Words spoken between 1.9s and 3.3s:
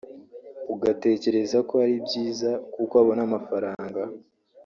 byiza kuko abona